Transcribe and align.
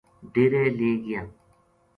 ڈیرے 0.33 0.63
لے 0.77 0.91
گیا 1.05 1.21